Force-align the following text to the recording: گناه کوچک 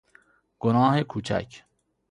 گناه 0.59 1.03
کوچک 1.03 1.63